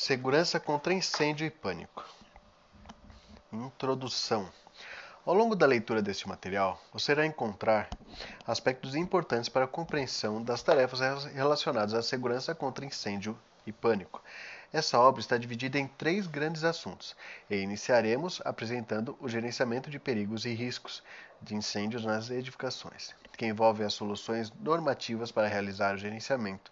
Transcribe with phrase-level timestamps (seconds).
[0.00, 2.02] Segurança contra incêndio e pânico.
[3.52, 4.50] Introdução.
[5.26, 7.86] Ao longo da leitura deste material, você irá encontrar
[8.46, 11.00] aspectos importantes para a compreensão das tarefas
[11.34, 14.24] relacionadas à segurança contra incêndio e pânico.
[14.72, 17.14] Essa obra está dividida em três grandes assuntos
[17.50, 21.02] e iniciaremos apresentando o gerenciamento de perigos e riscos
[21.42, 26.70] de incêndios nas edificações, que envolve as soluções normativas para realizar o gerenciamento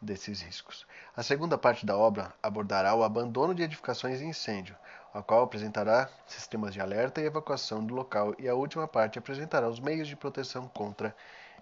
[0.00, 0.86] desses riscos.
[1.16, 4.76] A segunda parte da obra abordará o abandono de edificações em incêndio,
[5.12, 9.68] a qual apresentará sistemas de alerta e evacuação do local, e a última parte apresentará
[9.68, 11.14] os meios de proteção contra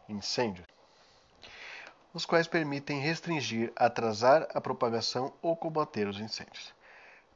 [0.08, 0.64] incêndio,
[2.12, 6.72] os quais permitem restringir, atrasar a propagação ou combater os incêndios.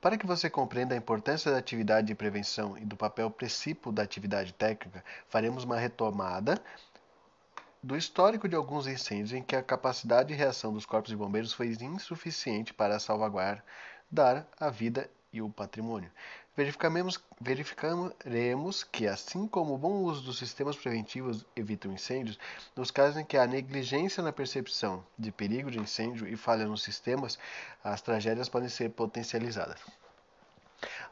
[0.00, 4.02] Para que você compreenda a importância da atividade de prevenção e do papel precípio da
[4.02, 6.60] atividade técnica, faremos uma retomada
[7.82, 11.52] do histórico de alguns incêndios em que a capacidade de reação dos corpos de bombeiros
[11.52, 16.10] foi insuficiente para salvaguardar a vida e o patrimônio.
[16.54, 22.38] Verificaremos, verificaremos que, assim como o bom uso dos sistemas preventivos evita incêndios,
[22.76, 26.82] nos casos em que há negligência na percepção de perigo de incêndio e falha nos
[26.82, 27.38] sistemas,
[27.82, 29.80] as tragédias podem ser potencializadas.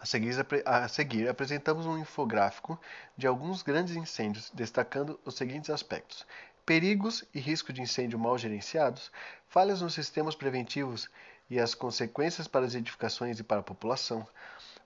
[0.01, 0.35] A seguir,
[0.67, 2.79] a seguir, apresentamos um infográfico
[3.17, 6.27] de alguns grandes incêndios, destacando os seguintes aspectos:
[6.71, 9.11] perigos e risco de incêndio mal gerenciados,
[9.49, 11.11] falhas nos sistemas preventivos
[11.51, 14.25] e as consequências para as edificações e para a população.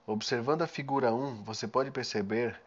[0.07, 2.59] Observando a figura 1, você pode perceber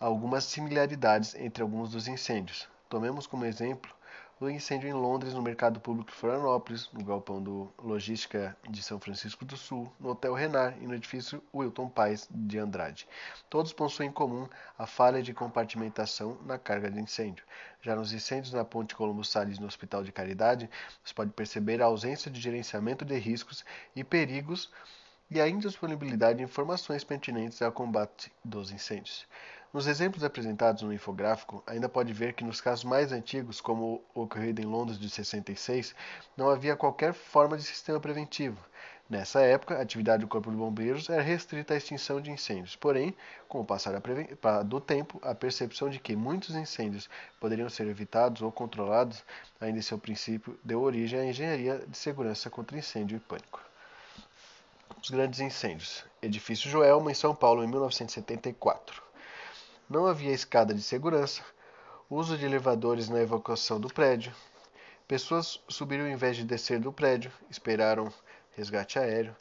[0.00, 2.68] algumas similaridades entre alguns dos incêndios.
[2.88, 3.94] Tomemos como exemplo
[4.40, 8.98] do incêndio em Londres, no mercado público de Florianópolis, no galpão do Logística de São
[8.98, 13.06] Francisco do Sul, no Hotel Renar e no edifício Wilton Pais de Andrade.
[13.50, 17.44] Todos possuem em comum a falha de compartimentação na carga de incêndio.
[17.82, 20.70] Já nos incêndios na Ponte Colombo Salles no Hospital de Caridade,
[21.04, 23.62] você pode perceber a ausência de gerenciamento de riscos
[23.94, 24.70] e perigos
[25.30, 29.26] e a indisponibilidade de informações pertinentes ao combate dos incêndios.
[29.72, 34.22] Nos exemplos apresentados no infográfico, ainda pode ver que nos casos mais antigos, como o
[34.22, 35.94] ocorrido em Londres de 66,
[36.36, 38.58] não havia qualquer forma de sistema preventivo.
[39.08, 42.74] Nessa época, a atividade do Corpo de Bombeiros era restrita à extinção de incêndios.
[42.74, 43.14] Porém,
[43.48, 43.92] com o passar
[44.64, 47.08] do tempo, a percepção de que muitos incêndios
[47.38, 49.22] poderiam ser evitados ou controlados,
[49.60, 53.60] ainda em seu princípio, deu origem à engenharia de segurança contra incêndio e pânico.
[55.00, 56.04] Os grandes incêndios.
[56.20, 59.09] Edifício Joelma, em São Paulo, em 1974.
[59.90, 61.42] Não havia escada de segurança,
[62.08, 64.32] uso de elevadores na evacuação do prédio.
[65.08, 68.12] Pessoas subiram em vez de descer do prédio, esperaram
[68.56, 69.34] resgate aéreo.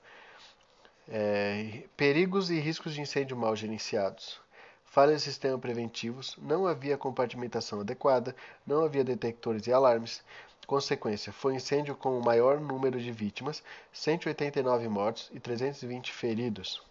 [1.08, 4.42] É, perigos e riscos de incêndio mal gerenciados.
[4.86, 10.24] Falhas de sistema preventivos, não havia compartimentação adequada, não havia detectores e alarmes.
[10.66, 13.62] Consequência: foi incêndio com o maior número de vítimas,
[13.94, 16.89] 189 mortos e 320 feridos.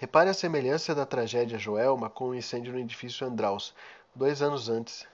[0.00, 3.74] Repare a semelhança da tragédia Joelma com o incêndio no edifício Andraus,
[4.14, 5.06] dois anos antes,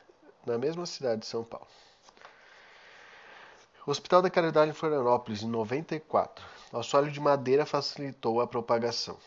[0.47, 1.67] na mesma cidade de São Paulo.
[3.85, 6.45] O Hospital da Caridade em Florianópolis, em 94.
[6.71, 9.19] O assoalho de madeira facilitou a propagação.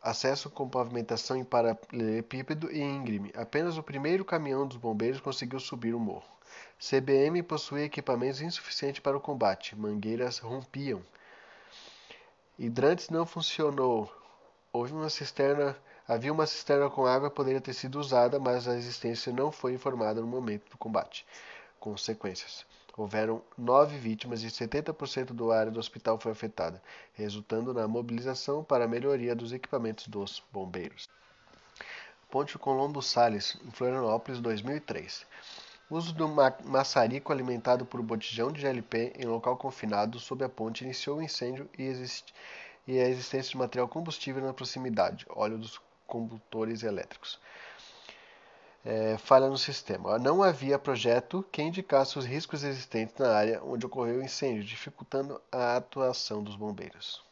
[0.00, 3.30] Acesso com pavimentação em paralelepípedo e íngreme.
[3.36, 6.24] Apenas o primeiro caminhão dos bombeiros conseguiu subir o morro.
[6.80, 9.76] CBM possuía equipamentos insuficientes para o combate.
[9.76, 11.02] Mangueiras rompiam.
[12.58, 14.10] Hidrantes não funcionou.
[14.74, 15.76] Houve uma cisterna,
[16.08, 19.72] havia uma cisterna com água que poderia ter sido usada, mas a existência não foi
[19.72, 21.24] informada no momento do combate.
[21.78, 28.64] Consequências: houveram nove vítimas e 70% do área do hospital foi afetada, resultando na mobilização
[28.64, 31.08] para a melhoria dos equipamentos dos bombeiros.
[32.28, 35.24] Ponte Colombo Sales, em Florianópolis, 2003.
[35.88, 36.26] Uso do
[36.64, 41.70] maçarico alimentado por botijão de GLP em local confinado sob a ponte iniciou o incêndio
[41.78, 42.34] e existe
[42.86, 47.38] e a existência de material combustível na proximidade, óleo dos condutores elétricos.
[48.84, 50.18] É, falha no sistema.
[50.18, 55.40] Não havia projeto que indicasse os riscos existentes na área onde ocorreu o incêndio, dificultando
[55.50, 57.24] a atuação dos bombeiros.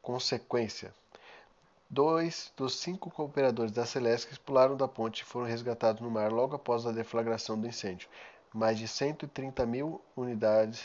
[0.00, 0.94] Consequência:
[1.90, 6.54] dois dos cinco cooperadores da Celesc pularam da ponte e foram resgatados no mar logo
[6.54, 8.08] após a deflagração do incêndio.
[8.52, 10.84] Mais de 130 mil unidades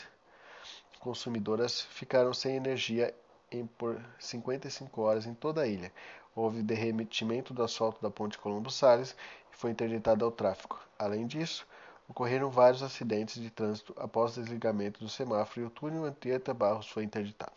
[0.98, 3.14] consumidoras ficaram sem energia
[3.50, 5.92] em por 55 horas em toda a ilha.
[6.34, 9.16] Houve derretimento do asfalto da ponte Colombo Salles
[9.52, 10.78] e foi interditado ao tráfego.
[10.98, 11.66] Além disso,
[12.08, 16.88] ocorreram vários acidentes de trânsito após o desligamento do semáforo e o túnel Antieta Barros
[16.88, 17.52] foi interditado.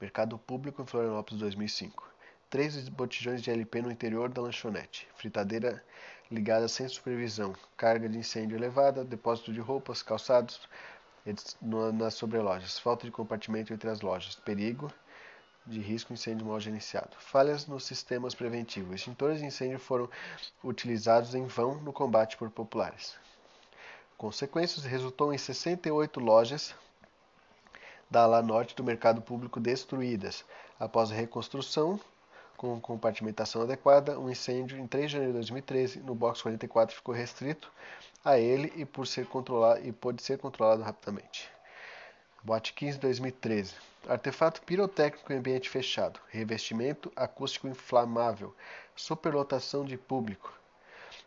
[0.00, 2.08] Mercado Público em Florianópolis 2005.
[2.48, 5.08] Três botijões de LP no interior da lanchonete.
[5.16, 5.84] Fritadeira
[6.30, 7.52] ligada sem supervisão.
[7.76, 9.04] Carga de incêndio elevada.
[9.04, 10.60] Depósito de roupas, calçados,
[11.92, 14.92] nas sobrelojas, falta de compartimento entre as lojas, perigo
[15.66, 18.94] de risco incêndio mal gerenciado, falhas nos sistemas preventivos.
[18.94, 20.08] Extintores de incêndio foram
[20.64, 23.16] utilizados em vão no combate por populares.
[24.16, 26.74] Consequências resultou em 68 lojas
[28.10, 30.44] da ala norte do mercado público destruídas.
[30.80, 32.00] Após a reconstrução,
[32.58, 37.14] com compartimentação adequada, um incêndio em 3 de janeiro de 2013 no box 44 ficou
[37.14, 37.72] restrito
[38.24, 41.48] a ele e, por ser controlado, e pôde ser controlado rapidamente.
[42.42, 43.74] Boate 15 2013.
[44.08, 46.18] Artefato pirotécnico em ambiente fechado.
[46.28, 48.52] Revestimento acústico inflamável.
[48.96, 50.52] Superlotação de público.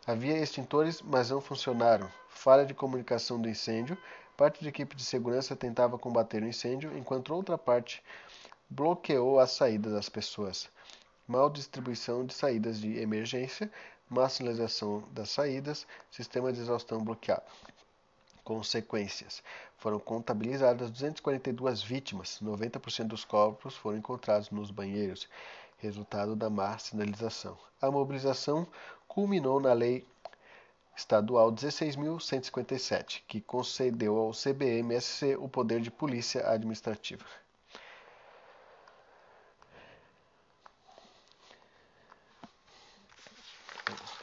[0.06, 2.10] Havia extintores, mas não funcionaram.
[2.28, 3.96] Falha de comunicação do incêndio.
[4.36, 8.02] Parte da equipe de segurança tentava combater o incêndio, enquanto outra parte
[8.68, 10.68] bloqueou a saída das pessoas.
[11.26, 13.70] Mal distribuição de saídas de emergência,
[14.08, 17.44] má sinalização das saídas, sistema de exaustão bloqueado.
[18.44, 19.42] Consequências:
[19.78, 25.28] foram contabilizadas 242 vítimas, 90% dos corpos foram encontrados nos banheiros,
[25.78, 27.58] resultado da má sinalização.
[27.80, 28.66] A mobilização
[29.08, 30.06] culminou na Lei
[30.96, 37.24] Estadual 16.157, que concedeu ao CBMSC o poder de polícia administrativa.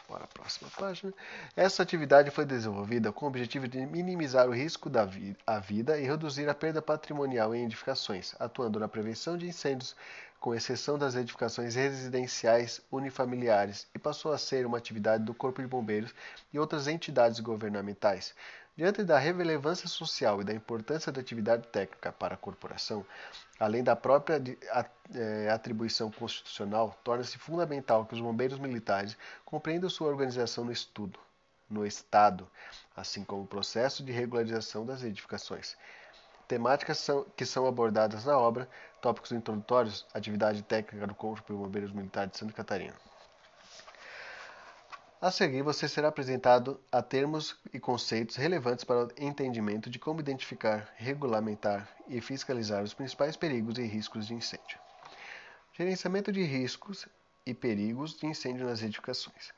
[0.07, 1.13] Para a próxima página.
[1.55, 5.99] Essa atividade foi desenvolvida com o objetivo de minimizar o risco da vi a vida
[5.99, 9.95] e reduzir a perda patrimonial em edificações, atuando na prevenção de incêndios,
[10.39, 15.67] com exceção das edificações residenciais unifamiliares, e passou a ser uma atividade do Corpo de
[15.67, 16.15] Bombeiros
[16.51, 18.33] e outras entidades governamentais.
[18.79, 23.05] Diante da relevância social e da importância da atividade técnica para a corporação,
[23.59, 24.41] além da própria
[25.13, 31.19] é, atribuição constitucional, torna-se fundamental que os bombeiros militares compreendam sua organização no estudo,
[31.69, 32.47] no Estado,
[32.95, 35.75] assim como o processo de regularização das edificações.
[36.47, 37.05] Temáticas
[37.35, 38.65] que são abordadas na obra,
[39.01, 43.08] tópicos introdutórios, atividade técnica do Corpo de Bombeiros Militares de Santa Catarina.
[45.21, 50.21] A seguir, você será apresentado a termos e conceitos relevantes para o entendimento de como
[50.21, 54.79] identificar, regulamentar e fiscalizar os principais perigos e riscos de incêndio.
[55.73, 57.05] Gerenciamento de riscos
[57.45, 59.51] e perigos de incêndio nas edificações.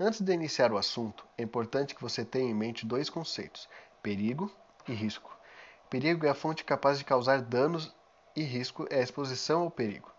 [0.00, 3.68] Antes de iniciar o assunto, é importante que você tenha em mente dois conceitos:
[4.02, 4.50] perigo
[4.88, 5.36] e risco.
[5.90, 7.94] Perigo é a fonte capaz de causar danos
[8.34, 10.10] e risco é a exposição ao perigo.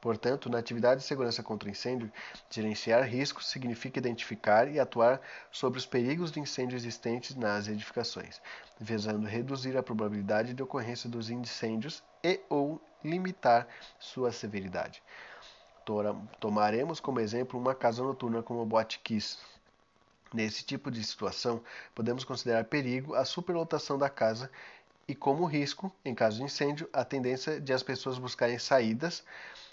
[0.00, 2.10] Portanto, na atividade de segurança contra incêndio,
[2.48, 5.20] gerenciar riscos significa identificar e atuar
[5.52, 8.40] sobre os perigos de incêndio existentes nas edificações,
[8.78, 13.68] visando reduzir a probabilidade de ocorrência dos incêndios e ou limitar
[13.98, 15.02] sua severidade.
[16.38, 19.38] Tomaremos como exemplo uma casa noturna como a Boate Kiss.
[20.32, 21.60] Nesse tipo de situação,
[21.94, 24.50] podemos considerar perigo a superlotação da casa
[25.08, 29.24] e como risco, em caso de incêndio, a tendência de as pessoas buscarem saídas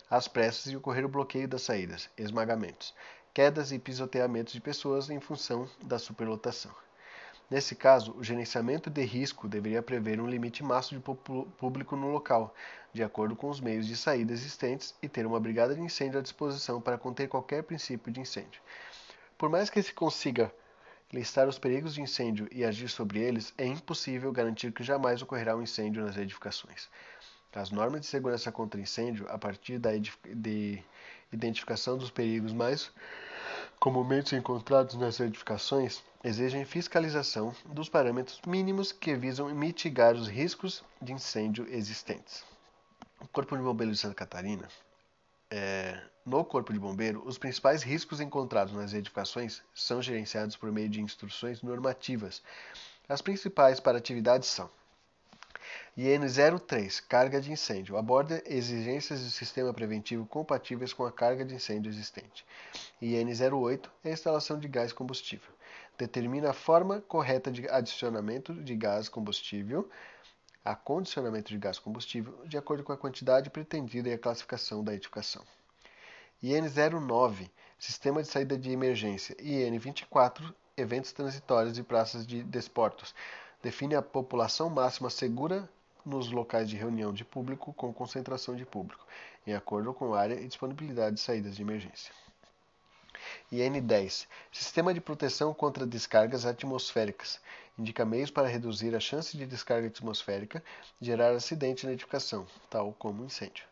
[0.10, 2.94] às pressas e ocorrer o bloqueio das saídas, esmagamentos,
[3.34, 6.74] quedas e pisoteamentos de pessoas em função da superlotação.
[7.50, 12.54] Nesse caso, o gerenciamento de risco deveria prever um limite máximo de público no local,
[12.92, 16.22] de acordo com os meios de saída existentes, e ter uma brigada de incêndio à
[16.22, 18.62] disposição para conter qualquer princípio de incêndio.
[19.38, 20.52] Por mais que se consiga
[21.14, 25.56] listar os perigos de incêndio e agir sobre eles, é impossível garantir que jamais ocorrerá
[25.56, 26.90] um incêndio nas edificações.
[27.58, 30.84] As normas de segurança contra incêndio, a partir da de
[31.34, 32.92] identificação dos perigos mais
[33.80, 41.14] comumente encontrados nas edificações, exigem fiscalização dos parâmetros mínimos que visam mitigar os riscos de
[41.14, 42.44] incêndio existentes.
[43.20, 44.68] O Corpo de Bombeiros de Santa Catarina,
[45.50, 50.90] é, no Corpo de Bombeiro, os principais riscos encontrados nas edificações são gerenciados por meio
[50.90, 52.44] de instruções normativas.
[53.10, 54.70] As principais para atividades são
[55.98, 56.22] IN
[56.60, 61.90] 03 Carga de incêndio aborda exigências de sistema preventivo compatíveis com a carga de incêndio
[61.90, 62.46] existente.
[63.02, 65.52] IN 08 é instalação de gás combustível.
[65.98, 69.90] Determina a forma correta de adicionamento de gás combustível,
[70.64, 75.44] acondicionamento de gás combustível, de acordo com a quantidade pretendida e a classificação da edificação.
[76.44, 77.50] IN 09
[77.80, 79.36] Sistema de saída de emergência.
[79.40, 83.16] IN 24 Eventos transitórios e praças de desportos.
[83.64, 85.68] Define a população máxima segura
[86.08, 89.06] nos locais de reunião de público com concentração de público,
[89.46, 92.14] em acordo com área e disponibilidade de saídas de emergência.
[93.52, 97.42] IN10 Sistema de proteção contra descargas atmosféricas.
[97.78, 100.64] Indica meios para reduzir a chance de descarga atmosférica
[101.02, 103.66] gerar acidente na edificação, tal como incêndio.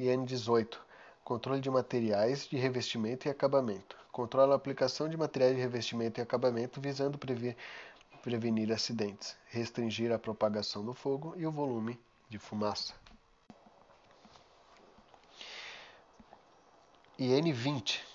[0.00, 0.78] IN18
[1.22, 3.96] Controle de materiais de revestimento e acabamento.
[4.10, 7.54] Controla a aplicação de materiais de revestimento e acabamento visando prever
[8.28, 12.92] prevenir acidentes, restringir a propagação do fogo e o volume de fumaça.
[17.18, 18.06] IN 20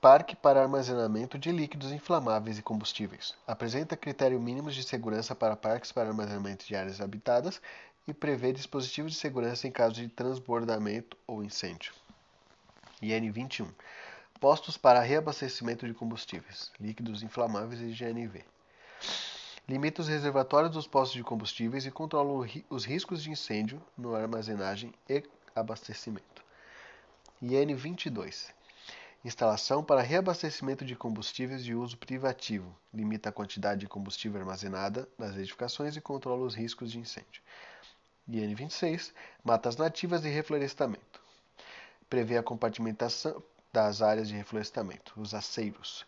[0.00, 3.34] Parque para armazenamento de líquidos inflamáveis e combustíveis.
[3.46, 7.60] Apresenta critérios mínimos de segurança para parques para armazenamento de áreas habitadas
[8.08, 11.92] e prevê dispositivos de segurança em caso de transbordamento ou incêndio.
[13.02, 13.70] IN 21
[14.40, 18.42] Postos para reabastecimento de combustíveis, líquidos inflamáveis e GNV.
[19.68, 24.92] Limita os reservatórios dos postos de combustíveis e controla os riscos de incêndio no armazenagem
[25.08, 25.22] e
[25.54, 26.42] abastecimento.
[27.40, 28.52] IN 22.
[29.24, 32.74] Instalação para reabastecimento de combustíveis de uso privativo.
[32.92, 37.42] Limita a quantidade de combustível armazenada nas edificações e controla os riscos de incêndio.
[38.26, 39.12] IN 26.
[39.44, 41.20] Matas nativas e reflorestamento.
[42.08, 43.42] Prevê a compartimentação,
[43.72, 46.04] das áreas de reflorestamento, os aceiros.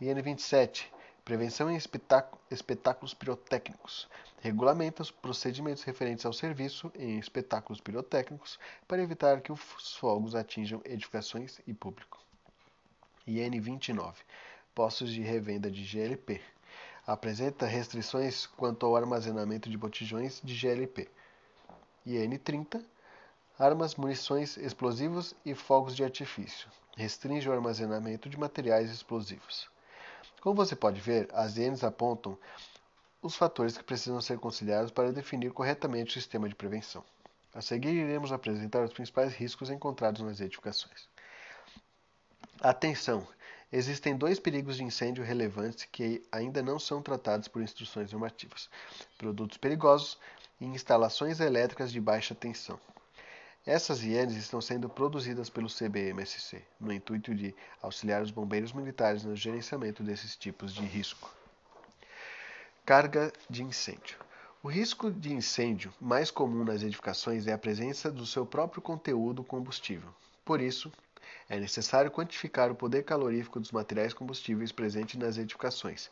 [0.00, 0.92] IN 27.
[1.26, 4.08] Prevenção em espetáculos pirotécnicos.
[4.40, 10.80] Regulamenta os procedimentos referentes ao serviço em espetáculos pirotécnicos para evitar que os fogos atinjam
[10.84, 12.24] edificações e público.
[13.26, 14.22] IN 29.
[14.72, 16.40] Postos de revenda de GLP.
[17.04, 21.08] Apresenta restrições quanto ao armazenamento de botijões de GLP.
[22.06, 22.84] IN 30
[23.58, 26.68] armas, munições, explosivos e fogos de artifício.
[26.96, 29.68] Restringe o armazenamento de materiais explosivos.
[30.40, 32.38] Como você pode ver, as INs apontam
[33.20, 37.04] os fatores que precisam ser considerados para definir corretamente o sistema de prevenção.
[37.54, 41.08] A seguir, iremos apresentar os principais riscos encontrados nas edificações.
[42.60, 43.26] Atenção!
[43.72, 48.70] Existem dois perigos de incêndio relevantes que ainda não são tratados por instruções normativas:
[49.18, 50.18] produtos perigosos
[50.60, 52.78] e instalações elétricas de baixa tensão.
[53.66, 59.34] Essas IENs estão sendo produzidas pelo CBMSC, no intuito de auxiliar os bombeiros militares no
[59.34, 61.28] gerenciamento desses tipos de risco.
[62.84, 64.18] Carga de incêndio.
[64.62, 69.42] O risco de incêndio mais comum nas edificações é a presença do seu próprio conteúdo
[69.42, 70.10] combustível.
[70.44, 70.92] Por isso,
[71.48, 76.08] é necessário quantificar o poder calorífico dos materiais combustíveis presentes nas edificações,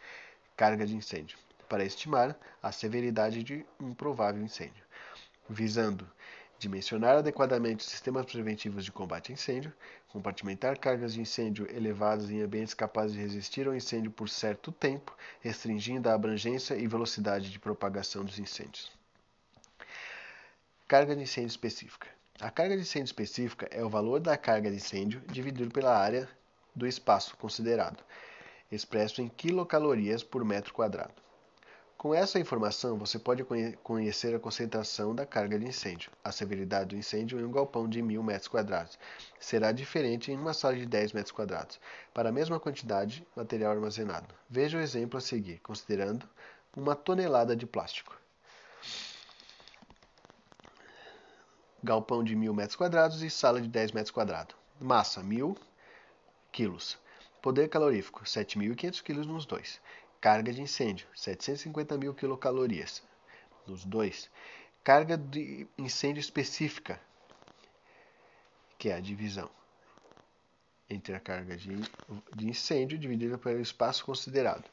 [0.57, 4.85] carga de incêndio, para estimar a severidade de um provável incêndio,
[5.49, 6.05] visando
[6.65, 9.73] dimensionar adequadamente os sistemas preventivos de combate a incêndio,
[10.09, 15.15] compartimentar cargas de incêndio elevadas em ambientes capazes de resistir ao incêndio por certo tempo,
[15.41, 18.91] restringindo a abrangência e velocidade de propagação dos incêndios.
[20.89, 22.09] Carga de incêndio específica.
[22.41, 26.27] A carga de incêndio específica é o valor da carga de incêndio dividido pela área
[26.75, 28.03] do espaço considerado,
[28.73, 31.24] expresso em quilocalorias por metro quadrado.
[32.05, 33.43] Com essa informação, você pode
[33.83, 36.13] conhecer a concentração da carga de incêndio.
[36.23, 38.99] A severidade do incêndio em um galpão de 1.000 metros quadrados
[39.41, 41.81] será diferente em uma sala de 10 metros quadrados,
[42.13, 44.35] para a mesma quantidade de material armazenado.
[44.51, 46.29] Veja o exemplo a seguir, considerando
[46.77, 48.15] uma tonelada de plástico.
[51.83, 54.55] Galpão de 1.000 metros quadrados e sala de 10 metros quadrados.
[54.79, 55.57] Massa, 1.000
[56.53, 56.99] quilos.
[57.41, 59.81] Poder calorífico, 7.500 quilos nos dois.
[60.25, 63.03] Carga de incêndio, 750 mil quilocalorias
[63.67, 64.31] nos dois.
[64.83, 66.99] Carga de incêndio específica,
[68.79, 69.51] que é a divisão
[70.89, 71.77] entre a carga de,
[72.35, 74.65] de incêndio dividida pelo espaço considerado.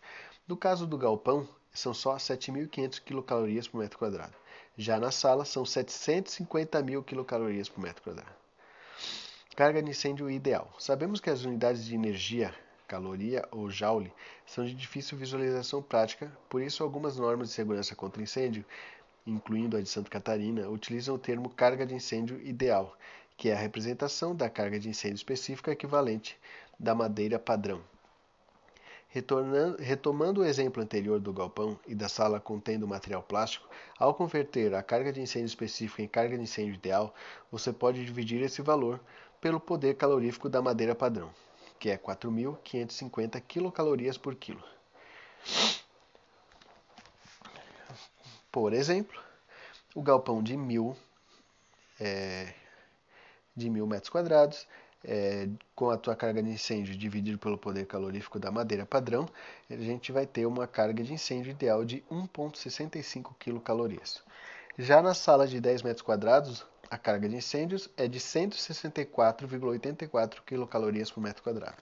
[0.47, 4.33] No caso do galpão, são só 7.500 quilocalorias por metro quadrado.
[4.77, 8.37] Já na sala, são 750 mil quilocalorias por metro quadrado.
[9.53, 10.73] Carga de incêndio ideal.
[10.79, 12.55] Sabemos que as unidades de energia
[12.91, 14.11] caloria ou joule
[14.45, 18.65] são de difícil visualização prática, por isso algumas normas de segurança contra incêndio,
[19.25, 22.97] incluindo a de Santa Catarina, utilizam o termo carga de incêndio ideal,
[23.37, 26.37] que é a representação da carga de incêndio específica equivalente
[26.77, 27.81] da madeira padrão.
[29.79, 34.83] retomando o exemplo anterior do galpão e da sala contendo material plástico, ao converter a
[34.83, 37.15] carga de incêndio específica em carga de incêndio ideal,
[37.49, 38.99] você pode dividir esse valor
[39.39, 41.31] pelo poder calorífico da madeira padrão
[41.81, 44.63] que é 4.550 quilocalorias por quilo.
[48.51, 49.19] Por exemplo,
[49.95, 50.95] o galpão de mil,
[51.99, 52.53] é,
[53.55, 54.67] de mil metros quadrados,
[55.03, 59.27] é, com a tua carga de incêndio dividido pelo poder calorífico da madeira padrão,
[59.67, 64.21] a gente vai ter uma carga de incêndio ideal de 1,65 quilocalorias.
[64.77, 70.67] Já na sala de 10 metros quadrados, a carga de incêndios é de 164,84 kcal
[71.13, 71.77] por metro quadrado.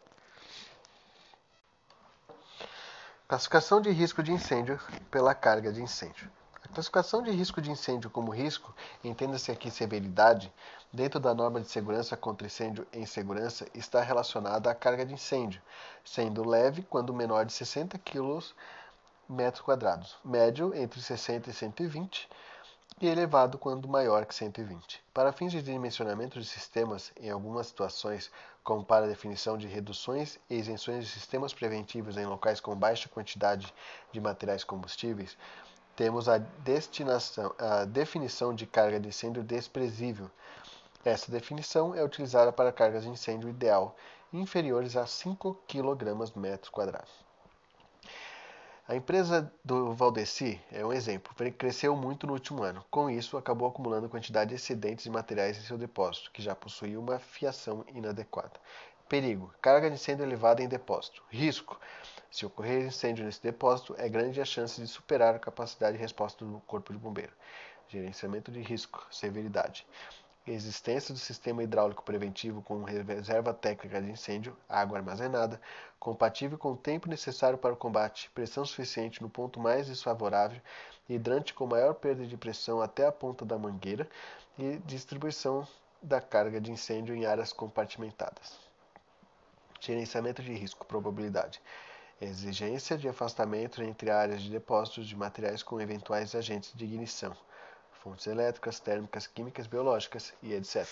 [3.27, 6.29] Classificação de risco de incêndio pela carga de incêndio.
[6.63, 8.71] A classificação de risco de incêndio como risco,
[9.03, 10.53] entenda-se aqui severidade,
[10.93, 15.59] dentro da norma de segurança contra incêndio em segurança, está relacionada à carga de incêndio,
[16.05, 18.43] sendo leve quando menor de 60 kg
[19.27, 22.29] metros quadrados, médio entre 60 e 120
[23.01, 25.01] e elevado quando maior que 120.
[25.13, 28.31] Para fins de dimensionamento de sistemas, em algumas situações,
[28.63, 33.07] como para a definição de reduções e isenções de sistemas preventivos em locais com baixa
[33.07, 33.73] quantidade
[34.11, 35.37] de materiais combustíveis,
[35.95, 40.29] temos a, a definição de carga de incêndio desprezível.
[41.03, 43.95] Essa definição é utilizada para cargas de incêndio ideal
[44.31, 45.95] inferiores a 5 kg
[46.35, 47.28] metro quadrado.
[48.89, 52.83] A empresa do Valdeci é um exemplo, cresceu muito no último ano.
[52.89, 56.99] Com isso, acabou acumulando quantidade de excedentes de materiais em seu depósito, que já possuía
[56.99, 58.53] uma fiação inadequada.
[59.07, 61.21] Perigo: carga de incêndio elevada em depósito.
[61.29, 61.79] Risco:
[62.31, 66.43] se ocorrer incêndio nesse depósito, é grande a chance de superar a capacidade de resposta
[66.43, 67.33] do Corpo de Bombeiro.
[67.89, 69.85] Gerenciamento de risco, severidade
[70.53, 75.61] existência do sistema hidráulico preventivo com reserva técnica de incêndio, água armazenada,
[75.99, 80.59] compatível com o tempo necessário para o combate, pressão suficiente no ponto mais desfavorável,
[81.07, 84.09] hidrante com maior perda de pressão até a ponta da mangueira
[84.57, 85.67] e distribuição
[86.01, 88.57] da carga de incêndio em áreas compartimentadas.
[89.79, 91.61] Gerenciamento de risco, probabilidade.
[92.19, 97.35] Exigência de afastamento entre áreas de depósitos de materiais com eventuais agentes de ignição
[98.03, 100.87] fontes elétricas, térmicas, químicas, biológicas e etc.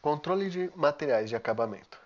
[0.00, 1.98] Controle de materiais de acabamento.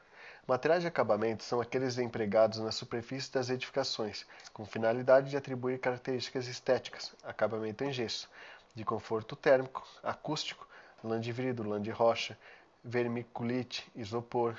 [0.47, 6.49] Materiais de acabamento são aqueles empregados na superfície das edificações, com finalidade de atribuir características
[6.49, 8.29] estéticas, acabamento em gesso,
[8.75, 10.67] de conforto térmico, acústico,
[11.05, 12.37] lã de vidro, lã de rocha,
[12.83, 14.59] vermiculite, isopor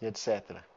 [0.00, 0.71] etc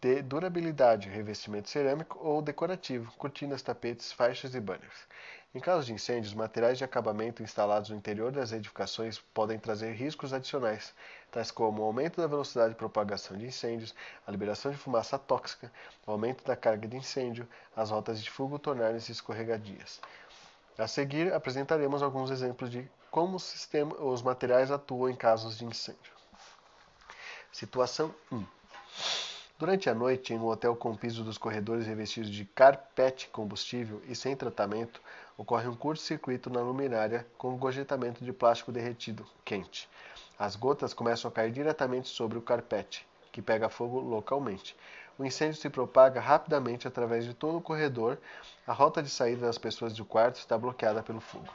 [0.00, 5.06] de durabilidade, revestimento cerâmico ou decorativo, cortinas, tapetes, faixas e banners.
[5.54, 10.32] Em caso de incêndios, materiais de acabamento instalados no interior das edificações podem trazer riscos
[10.32, 10.94] adicionais,
[11.30, 13.94] tais como o aumento da velocidade de propagação de incêndios,
[14.26, 15.70] a liberação de fumaça tóxica,
[16.06, 17.46] o aumento da carga de incêndio,
[17.76, 20.00] as rotas de fuga tornarem-se escorregadias.
[20.78, 26.12] A seguir, apresentaremos alguns exemplos de como sistema, os materiais atuam em casos de incêndio.
[27.52, 28.42] Situação 1.
[29.62, 34.16] Durante a noite, em um hotel com piso dos corredores revestidos de carpete combustível e
[34.16, 35.00] sem tratamento,
[35.38, 39.88] ocorre um curto-circuito na luminária com um gorjetamento de plástico derretido, quente.
[40.36, 44.74] As gotas começam a cair diretamente sobre o carpete, que pega fogo localmente.
[45.16, 48.18] O incêndio se propaga rapidamente através de todo o corredor.
[48.66, 51.46] A rota de saída das pessoas do quarto está bloqueada pelo fogo.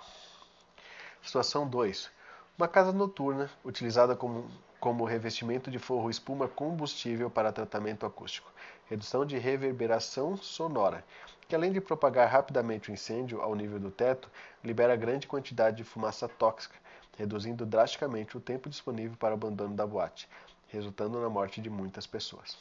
[1.21, 2.09] Situação 2.
[2.57, 8.51] Uma casa noturna, utilizada como como revestimento de forro espuma combustível para tratamento acústico,
[8.89, 11.03] redução de reverberação sonora,
[11.47, 14.29] que além de propagar rapidamente o incêndio ao nível do teto,
[14.63, 16.75] libera grande quantidade de fumaça tóxica,
[17.17, 20.29] reduzindo drasticamente o tempo disponível para o abandono da boate,
[20.67, 22.57] resultando na morte de muitas pessoas.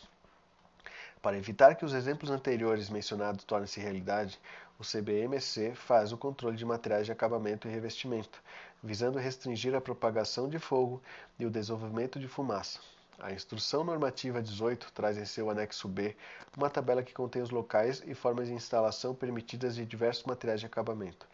[1.21, 4.39] Para evitar que os exemplos anteriores mencionados tornem-se realidade,
[4.79, 8.41] o CBMC faz o controle de materiais de acabamento e revestimento,
[8.87, 11.03] visando restringir a propagação de fogo
[11.39, 12.79] e o desenvolvimento de fumaça.
[13.19, 16.15] A Instrução Normativa 18 traz em seu anexo B
[16.57, 20.67] uma tabela que contém os locais e formas de instalação permitidas de diversos materiais de
[20.67, 21.27] acabamento,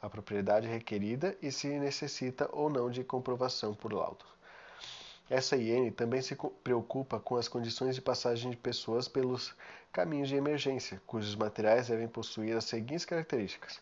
[0.00, 4.24] a propriedade requerida e se necessita ou não de comprovação por laudo.
[5.30, 9.54] Essa IN também se preocupa com as condições de passagem de pessoas pelos
[9.92, 13.80] caminhos de emergência, cujos materiais devem possuir as seguintes características: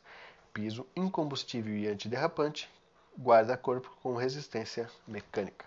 [0.53, 2.71] piso incombustível e antiderrapante,
[3.20, 5.66] guarda-corpo com resistência mecânica.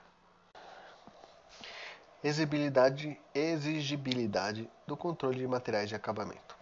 [2.24, 6.56] Exigibilidade, exigibilidade do controle de materiais de acabamento.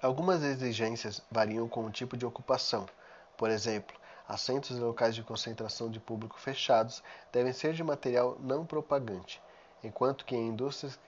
[0.00, 2.88] Algumas exigências variam com o tipo de ocupação.
[3.36, 8.64] Por exemplo, assentos e locais de concentração de público fechados devem ser de material não
[8.64, 9.42] propagante,
[9.84, 10.98] enquanto que em indústrias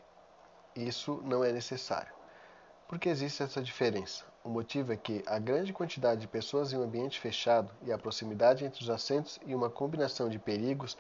[0.77, 2.13] isso não é necessário.
[2.87, 4.30] Por que existe essa diferença?
[4.43, 7.99] O motivo é que a grande quantidade de pessoas em um ambiente fechado e a
[7.99, 10.97] proximidade entre os assentos e uma combinação de perigos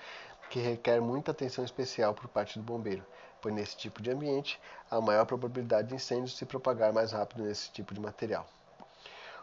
[0.50, 3.04] que requer muita atenção especial por parte do bombeiro,
[3.40, 7.70] pois nesse tipo de ambiente há maior probabilidade de incêndios se propagar mais rápido nesse
[7.70, 8.46] tipo de material.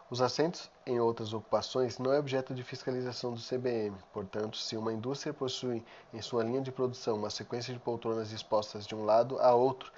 [0.10, 4.94] Os assentos em outras ocupações não é objeto de fiscalização do CBM, portanto, se uma
[4.94, 9.38] indústria possui em sua linha de produção uma sequência de poltronas dispostas de um lado
[9.38, 9.92] a outro,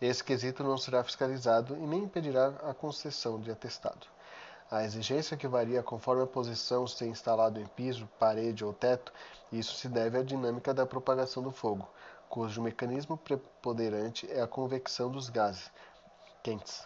[0.00, 4.06] esse quesito não será fiscalizado e nem impedirá a concessão de atestado.
[4.70, 9.12] A exigência que varia conforme a posição ser instalado em piso, parede ou teto,
[9.50, 11.88] isso se deve à dinâmica da propagação do fogo,
[12.28, 15.72] cujo mecanismo preponderante é a convecção dos gases
[16.40, 16.84] quentes.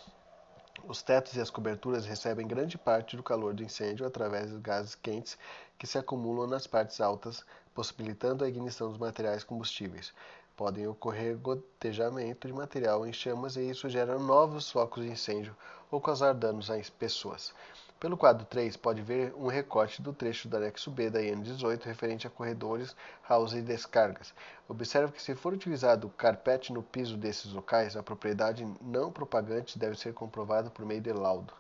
[0.89, 4.95] Os tetos e as coberturas recebem grande parte do calor do incêndio através dos gases
[4.95, 5.39] quentes
[5.79, 10.13] que se acumulam nas partes altas, possibilitando a ignição dos materiais combustíveis.
[10.57, 15.57] Podem ocorrer gotejamento de material em chamas e isso gera novos focos de incêndio
[15.91, 17.55] ou causar danos às pessoas.
[18.01, 21.85] Pelo quadro 3, pode ver um recorte do trecho do anexo B da IN 18
[21.85, 22.97] referente a corredores,
[23.29, 24.33] house e descargas.
[24.67, 29.99] Observe que se for utilizado carpete no piso desses locais, a propriedade não propagante deve
[29.99, 31.53] ser comprovada por meio de laudo.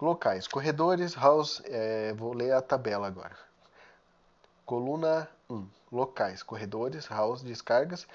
[0.00, 3.36] Locais, corredores, house, é, vou ler a tabela agora.
[4.64, 8.08] Coluna 1, locais, corredores, house, descargas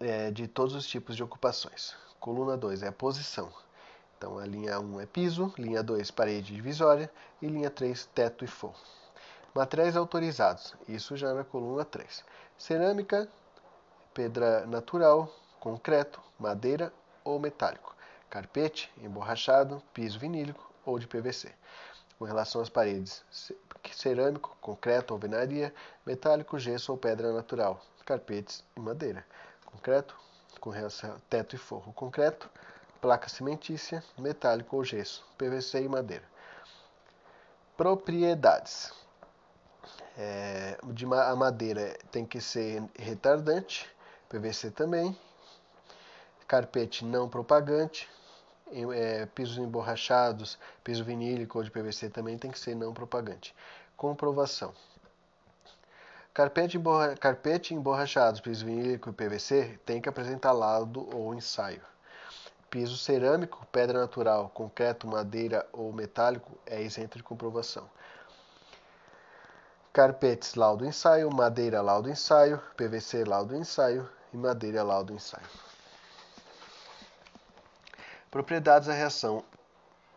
[0.00, 1.94] é, de todos os tipos de ocupações.
[2.18, 3.52] Coluna 2 é a posição.
[4.24, 7.10] Então a linha 1 é piso, linha 2 parede divisória
[7.42, 8.80] e linha 3 teto e forro.
[9.54, 12.24] Materiais autorizados, isso já na coluna 3.
[12.56, 13.28] Cerâmica,
[14.14, 16.90] pedra natural, concreto, madeira
[17.22, 17.94] ou metálico.
[18.30, 21.52] Carpete, emborrachado, piso vinílico ou de PVC.
[22.18, 23.22] Com relação às paredes,
[23.92, 25.70] cerâmico, concreto ou venaria,
[26.06, 29.22] metálico, gesso ou pedra natural, carpetes e madeira.
[29.66, 30.16] Concreto,
[30.60, 31.92] com relação teto e forro.
[31.92, 32.48] Concreto,
[33.04, 36.24] placa cimentícia, metálico ou gesso, PVC e madeira.
[37.76, 38.94] Propriedades.
[40.16, 43.94] É, de, a madeira tem que ser retardante,
[44.30, 45.14] PVC também.
[46.48, 48.08] Carpete não propagante,
[48.94, 53.54] é, pisos emborrachados, piso vinílico ou de PVC também tem que ser não propagante.
[53.98, 54.72] Comprovação.
[56.32, 61.82] Carpete, emborra, carpete emborrachados, piso vinílico e PVC tem que apresentar laudo ou ensaio.
[62.74, 67.88] Piso cerâmico, pedra natural, concreto, madeira ou metálico é isento de comprovação.
[69.92, 75.46] Carpetes, laudo ensaio, madeira, laudo ensaio, PVC, laudo ensaio e madeira, laudo ensaio.
[78.28, 79.44] Propriedades da reação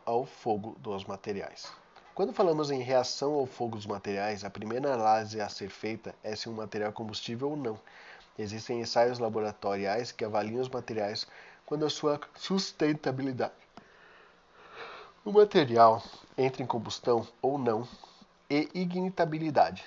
[0.04, 1.72] ao fogo dos materiais.
[2.16, 6.36] Quando falamos em reação ao fogo dos materiais, a primeira análise a ser feita é
[6.36, 7.80] se um material é combustível ou não.
[8.36, 11.28] Existem ensaios laboratoriais que avaliam os materiais
[11.68, 13.54] quando a sua sustentabilidade.
[15.26, 16.02] O material
[16.38, 17.86] entra em combustão ou não
[18.50, 19.86] e ignitabilidade.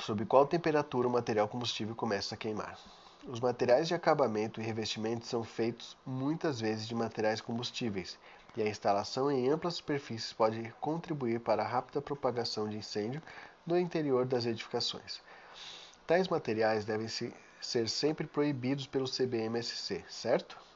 [0.00, 2.78] Sob qual temperatura o material combustível começa a queimar.
[3.26, 8.18] Os materiais de acabamento e revestimento são feitos muitas vezes de materiais combustíveis,
[8.56, 13.22] e a instalação em amplas superfícies pode contribuir para a rápida propagação de incêndio
[13.66, 15.20] no interior das edificações.
[16.06, 17.08] Tais materiais devem
[17.60, 20.67] ser sempre proibidos pelo CBMSC, certo?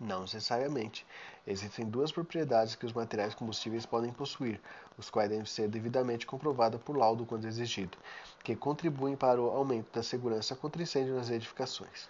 [0.00, 1.06] Não necessariamente.
[1.46, 4.60] Existem duas propriedades que os materiais combustíveis podem possuir,
[4.98, 7.96] os quais devem ser devidamente comprovados por laudo quando exigido,
[8.42, 12.08] que contribuem para o aumento da segurança contra incêndio nas edificações.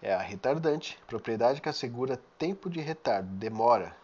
[0.00, 3.94] É a retardante, propriedade que assegura tempo de retardo, demora,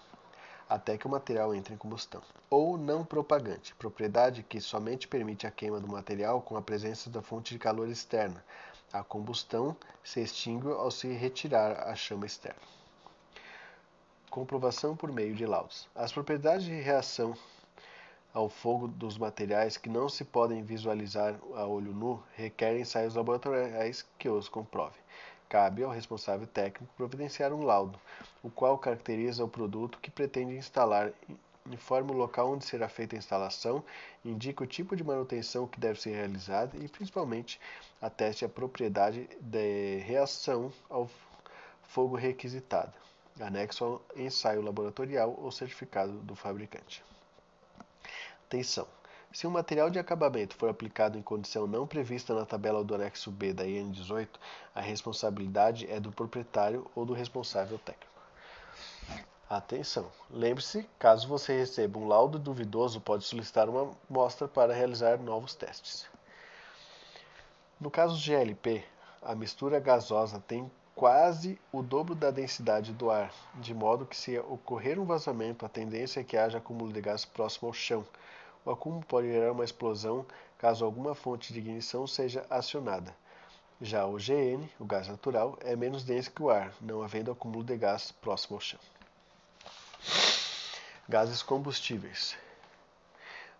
[0.68, 2.22] até que o material entre em combustão.
[2.48, 7.20] Ou não propagante, propriedade que somente permite a queima do material com a presença da
[7.20, 8.44] fonte de calor externa.
[8.92, 12.60] A combustão se extingue ao se retirar a chama externa.
[14.30, 15.86] Comprovação por meio de laudos.
[15.94, 17.36] As propriedades de reação
[18.32, 24.06] ao fogo dos materiais que não se podem visualizar a olho nu requerem ensaios laboratoriais
[24.18, 25.00] que os comprovem.
[25.48, 27.98] Cabe ao responsável técnico providenciar um laudo,
[28.42, 31.10] o qual caracteriza o produto que pretende instalar,
[31.72, 33.84] informa o local onde será feita a instalação,
[34.24, 37.60] indica o tipo de manutenção que deve ser realizada e, principalmente,
[38.00, 41.08] ateste a propriedade de reação ao
[41.82, 42.94] fogo requisitada
[43.42, 47.04] anexo ao ensaio laboratorial ou certificado do fabricante.
[48.46, 48.86] Atenção!
[49.32, 53.30] Se um material de acabamento for aplicado em condição não prevista na tabela do anexo
[53.30, 54.40] B da IN 18,
[54.74, 58.08] a responsabilidade é do proprietário ou do responsável técnico.
[59.50, 60.04] Atenção!
[60.30, 66.06] Lembre-se, caso você receba um laudo duvidoso, pode solicitar uma amostra para realizar novos testes.
[67.80, 68.84] No caso GLP,
[69.22, 74.38] a mistura gasosa tem quase o dobro da densidade do ar, de modo que se
[74.38, 78.04] ocorrer um vazamento, a tendência é que haja acúmulo de gás próximo ao chão.
[78.66, 80.26] O acúmulo pode gerar uma explosão
[80.58, 83.16] caso alguma fonte de ignição seja acionada.
[83.80, 87.64] Já o GN, o gás natural, é menos denso que o ar, não havendo acúmulo
[87.64, 88.80] de gás próximo ao chão.
[91.10, 92.36] Gases combustíveis.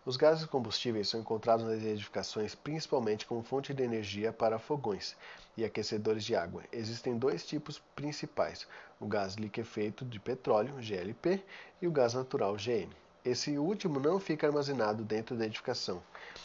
[0.05, 5.17] Os gases combustíveis são encontrados nas edificações principalmente como fonte de energia para fogões
[5.57, 6.63] e aquecedores de água.
[6.71, 8.67] Existem dois tipos principais:
[9.01, 11.43] o gás liquefeito de petróleo, GLP,
[11.81, 12.91] e o gás natural, GN.
[13.25, 16.03] Esse último não fica armazenado dentro da edificação,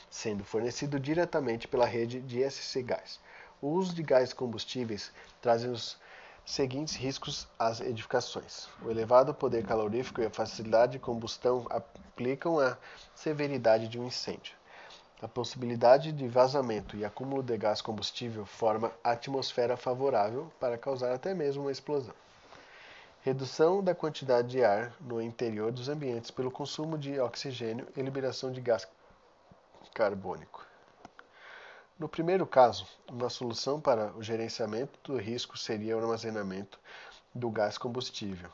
[0.10, 3.20] sendo fornecido diretamente pela rede de SC Gás.
[3.62, 5.98] O uso de gás combustíveis traz os
[6.46, 8.68] seguintes riscos às edificações.
[8.82, 12.78] O elevado poder calorífico e a facilidade de combustão aplicam a
[13.16, 14.56] severidade de um incêndio.
[15.22, 21.34] A possibilidade de vazamento e acúmulo de gás combustível forma atmosfera favorável para causar até
[21.34, 22.14] mesmo uma explosão.
[23.22, 28.52] Redução da quantidade de ar no interior dos ambientes pelo consumo de oxigênio e liberação
[28.52, 28.86] de gás
[29.94, 30.73] carbônico.
[31.98, 36.80] No primeiro caso, uma solução para o gerenciamento do risco seria o armazenamento
[37.34, 38.50] do gás combustível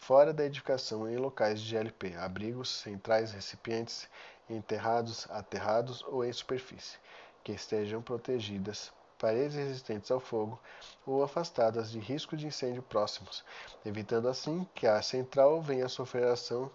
[0.00, 4.08] fora da edificação em locais de GLP, abrigos, centrais, recipientes,
[4.48, 6.98] enterrados, aterrados ou em superfície,
[7.44, 10.58] que estejam protegidas, paredes resistentes ao fogo
[11.06, 13.44] ou afastadas de risco de incêndio próximos,
[13.84, 16.68] evitando assim que a central venha a sofrer ação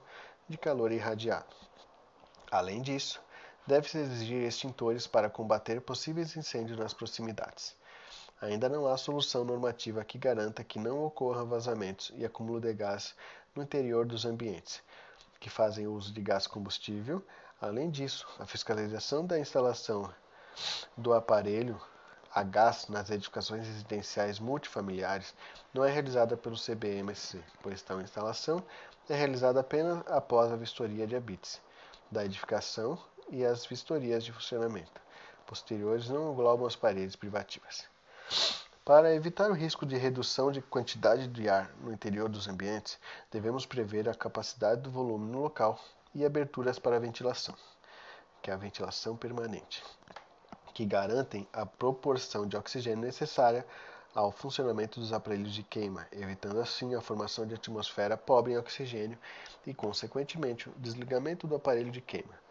[0.48, 1.54] de calor irradiado.
[2.50, 3.22] Além disso,
[3.68, 7.76] deve-se exigir extintores para combater possíveis incêndios nas proximidades.
[8.42, 13.16] Ainda não há solução normativa que garanta que não ocorra vazamentos e acúmulo de gás
[13.56, 14.84] no interior dos ambientes
[15.40, 17.24] que fazem uso de gás combustível.
[17.62, 20.14] Além disso, a fiscalização da instalação
[20.98, 21.80] do aparelho
[22.36, 25.34] a gás nas edificações residenciais multifamiliares
[25.74, 28.62] não é realizada pelo CBMC, pois tal instalação
[29.08, 31.62] é realizada apenas após a vistoria de habites
[32.12, 35.02] da edificação e as vistorias de funcionamento.
[35.46, 37.86] Posteriores não englobam as paredes privativas.
[38.84, 43.00] Para evitar o risco de redução de quantidade de ar no interior dos ambientes,
[43.32, 45.80] devemos prever a capacidade do volume no local
[46.14, 47.56] e aberturas para a ventilação,
[48.42, 49.84] que é a ventilação permanente,
[50.74, 53.66] que garantem a proporção de oxigênio necessária
[54.14, 59.18] ao funcionamento dos aparelhos de queima, evitando assim a formação de atmosfera pobre em oxigênio
[59.66, 62.45] e, consequentemente, o desligamento do aparelho de queima.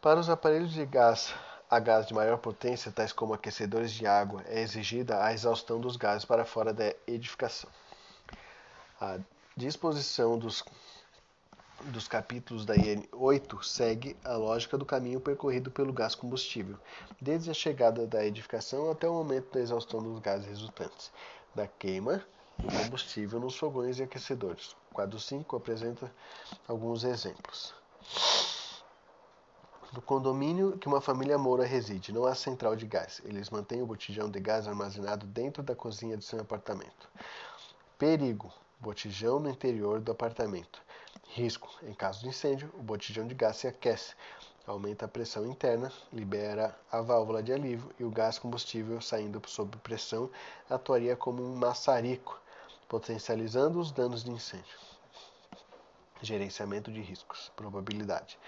[0.00, 1.34] Para os aparelhos de gás
[1.68, 5.96] a gás de maior potência, tais como aquecedores de água, é exigida a exaustão dos
[5.96, 7.68] gases para fora da edificação.
[9.00, 9.18] A
[9.56, 10.64] disposição dos,
[11.86, 16.78] dos capítulos da IN 8 segue a lógica do caminho percorrido pelo gás combustível,
[17.20, 21.10] desde a chegada da edificação até o momento da exaustão dos gases resultantes,
[21.54, 22.24] da queima
[22.56, 24.76] do combustível nos fogões e aquecedores.
[24.90, 26.10] O quadro 5 apresenta
[26.66, 27.74] alguns exemplos.
[29.92, 33.22] No condomínio que uma família moura reside, não há central de gás.
[33.24, 37.08] Eles mantêm o botijão de gás armazenado dentro da cozinha de seu apartamento.
[37.96, 40.82] Perigo: botijão no interior do apartamento.
[41.28, 44.14] Risco: em caso de incêndio, o botijão de gás se aquece,
[44.66, 49.74] aumenta a pressão interna, libera a válvula de alívio e o gás combustível saindo sob
[49.78, 50.30] pressão
[50.68, 52.38] atuaria como um maçarico,
[52.86, 54.76] potencializando os danos de incêndio.
[56.20, 57.50] Gerenciamento de riscos.
[57.56, 58.38] Probabilidade.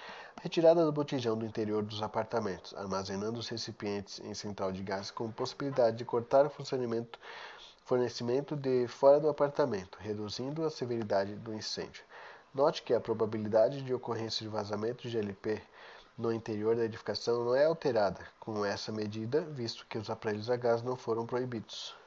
[0.43, 5.31] Retirada do botijão do interior dos apartamentos, armazenando os recipientes em central de gás com
[5.31, 7.19] possibilidade de cortar o funcionamento
[7.85, 12.03] fornecimento de fora do apartamento, reduzindo a severidade do incêndio.
[12.55, 15.61] Note que a probabilidade de ocorrência de vazamento de LP
[16.17, 20.57] no interior da edificação não é alterada com essa medida, visto que os aparelhos a
[20.57, 22.00] gás não foram proibidos.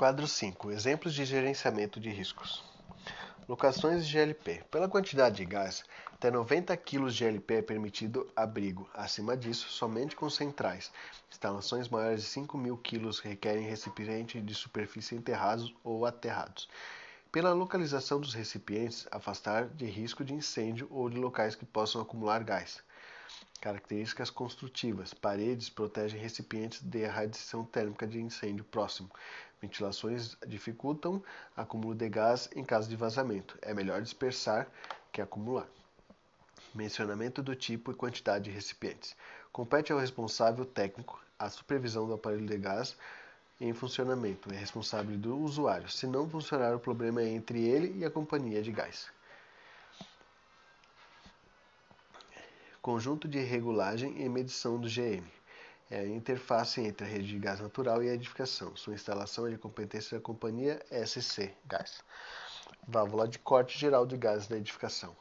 [0.00, 0.70] Quadro 5.
[0.70, 2.64] Exemplos de gerenciamento de riscos.
[3.46, 4.64] Locações de GLP.
[4.70, 8.88] Pela quantidade de gás, até 90 kg de GLP é permitido abrigo.
[8.94, 10.90] Acima disso, somente com centrais.
[11.30, 16.66] Instalações maiores de 5 mil kg requerem recipiente de superfície enterrados ou aterrados.
[17.30, 22.42] Pela localização dos recipientes, afastar de risco de incêndio ou de locais que possam acumular
[22.42, 22.82] gás.
[23.60, 29.10] Características construtivas: paredes protegem recipientes de radiação térmica de incêndio próximo.
[29.60, 31.22] Ventilações dificultam
[31.54, 33.58] acúmulo de gás em caso de vazamento.
[33.60, 34.66] É melhor dispersar
[35.12, 35.68] que acumular.
[36.74, 39.14] Mencionamento do tipo e quantidade de recipientes.
[39.52, 42.96] Compete ao responsável técnico a supervisão do aparelho de gás
[43.60, 44.50] em funcionamento.
[44.52, 45.90] É responsável do usuário.
[45.90, 49.10] Se não funcionar, o problema é entre ele e a companhia de gás.
[52.80, 55.39] Conjunto de regulagem e medição do GM
[55.90, 58.76] é a interface entre a rede de gás natural e a edificação.
[58.76, 62.04] Sua instalação é de competência da companhia SC Gás.
[62.86, 65.16] Válvula de corte geral de gás da edificação.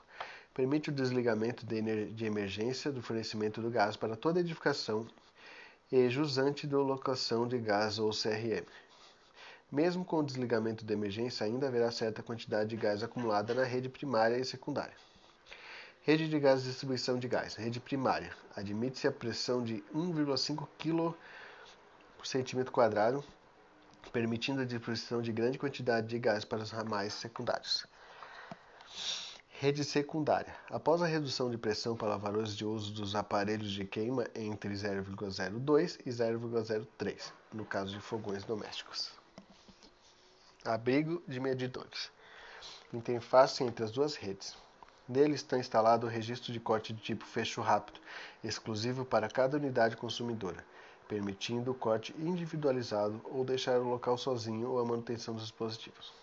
[0.53, 5.08] Permite o desligamento de emergência do fornecimento do gás para toda edificação
[5.91, 8.65] e jusante da locação de gás ou CRM.
[9.71, 13.89] Mesmo com o desligamento de emergência, ainda haverá certa quantidade de gás acumulada na rede
[13.89, 15.09] primária e secundária.
[16.01, 17.55] Rede de gás distribuição de gás.
[17.55, 18.33] Rede primária.
[18.55, 21.13] Admite-se a pressão de 1,5 kg
[22.17, 23.23] por centímetro quadrado,
[24.12, 27.85] permitindo a distribuição de grande quantidade de gás para os ramais secundários.
[29.49, 30.55] Rede secundária.
[30.69, 35.99] Após a redução de pressão para valores de uso dos aparelhos de queima entre 0,02
[36.05, 39.12] e 0,03, no caso de fogões domésticos.
[40.63, 42.09] Abrigo de medidores.
[42.93, 44.55] interface entre as duas redes.
[45.10, 48.00] Nele está instalado o registro de corte de tipo fecho rápido,
[48.43, 50.63] exclusivo para cada unidade consumidora,
[51.08, 56.13] permitindo o corte individualizado ou deixar o local sozinho ou a manutenção dos dispositivos.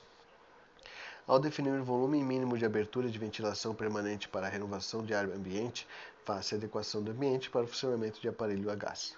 [1.27, 5.25] Ao definir o volume mínimo de abertura de ventilação permanente para a renovação de ar
[5.25, 5.85] ambiente,
[6.25, 9.16] faz-se adequação do ambiente para o funcionamento de aparelho a gás.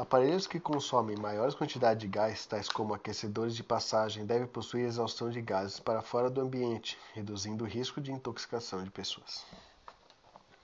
[0.00, 5.28] Aparelhos que consomem maiores quantidades de gás, tais como aquecedores de passagem, devem possuir exaustão
[5.28, 9.44] de gases para fora do ambiente, reduzindo o risco de intoxicação de pessoas.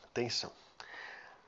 [0.05, 0.51] Atenção!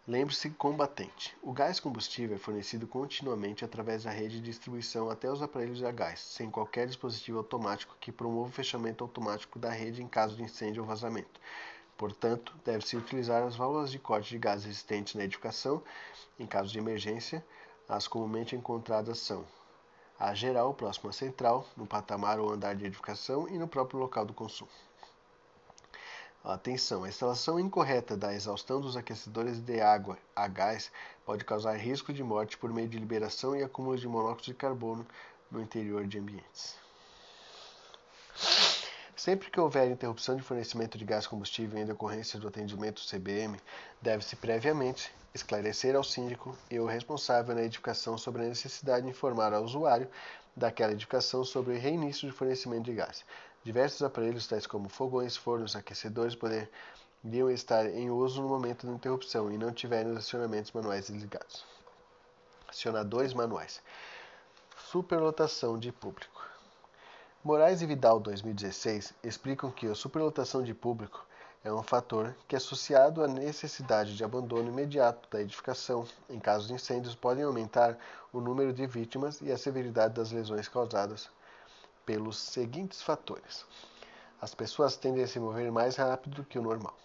[0.06, 1.34] Lembre-se combatente.
[1.42, 5.90] O gás combustível é fornecido continuamente através da rede de distribuição até os aparelhos a
[5.90, 10.42] gás, sem qualquer dispositivo automático que promova o fechamento automático da rede em caso de
[10.42, 11.40] incêndio ou vazamento.
[11.96, 15.82] Portanto, deve-se utilizar as válvulas de corte de gás existentes na edificação.
[16.38, 17.42] Em caso de emergência,
[17.88, 19.44] as comumente encontradas são
[20.18, 24.26] a geral, próxima à central, no patamar ou andar de edificação e no próprio local
[24.26, 24.70] do consumo.
[26.44, 30.90] Atenção, a instalação incorreta da exaustão dos aquecedores de água a gás
[31.24, 35.06] pode causar risco de morte por meio de liberação e acúmulo de monóxido de carbono
[35.50, 36.76] no interior de ambientes.
[39.18, 43.60] Sempre que houver interrupção de fornecimento de gás combustível em decorrência do atendimento CBM,
[44.00, 49.52] deve-se previamente esclarecer ao síndico e ao responsável na edificação sobre a necessidade de informar
[49.52, 50.08] ao usuário
[50.54, 53.24] daquela edificação sobre o reinício de fornecimento de gás.
[53.64, 59.50] Diversos aparelhos, tais como fogões, fornos, aquecedores, poderiam estar em uso no momento da interrupção
[59.50, 61.66] e não tiverem os acionamentos manuais desligados.
[62.68, 63.82] Acionadores manuais.
[64.76, 66.37] Superlotação de público.
[67.44, 71.24] Moraes e Vidal 2016 explicam que a superlotação de público
[71.62, 76.74] é um fator que, associado à necessidade de abandono imediato da edificação em caso de
[76.74, 77.96] incêndios, podem aumentar
[78.32, 81.30] o número de vítimas e a severidade das lesões causadas
[82.04, 83.64] pelos seguintes fatores.
[84.42, 86.96] As pessoas tendem a se mover mais rápido do que o normal.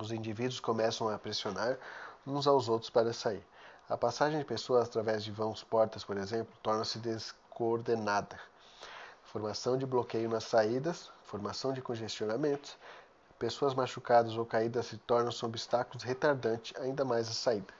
[0.00, 1.76] Os indivíduos começam a pressionar
[2.26, 3.46] uns aos outros para sair.
[3.86, 8.51] A passagem de pessoas através de vãos portas, por exemplo, torna-se descoordenada.
[9.32, 12.76] Formação de bloqueio nas saídas, formação de congestionamentos,
[13.38, 17.72] pessoas machucadas ou caídas se tornam obstáculos retardantes ainda mais a saída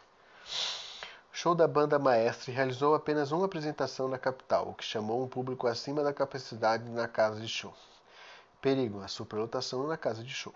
[1.32, 5.66] show da banda Maestre realizou apenas uma apresentação na capital, o que chamou um público
[5.66, 7.74] acima da capacidade na casa de show.
[8.60, 10.54] Perigo: a superlotação na casa de show.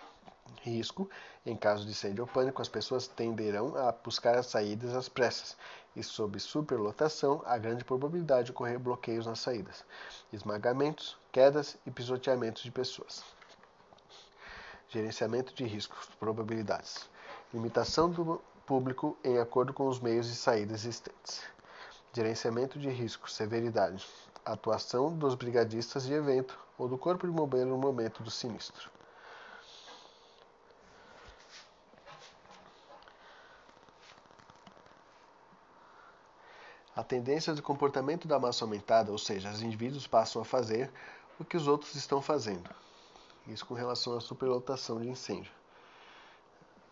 [0.62, 1.08] Risco:
[1.44, 5.56] em caso de incêndio ou pânico, as pessoas tenderão a buscar as saídas às pressas,
[5.94, 9.84] e sob superlotação, há grande probabilidade de ocorrer bloqueios nas saídas,
[10.32, 13.24] esmagamentos, quedas e pisoteamentos de pessoas.
[14.88, 17.08] Gerenciamento de riscos, probabilidades.
[17.52, 21.42] Limitação do público em acordo com os meios de saída existentes.
[22.12, 24.06] Gerenciamento de risco, severidade.
[24.44, 28.95] Atuação dos brigadistas de evento ou do corpo de bombeiro no momento do sinistro.
[37.06, 40.90] Tendência de comportamento da massa aumentada, ou seja, os indivíduos passam a fazer
[41.38, 42.68] o que os outros estão fazendo.
[43.46, 45.52] Isso com relação à superlotação de incêndio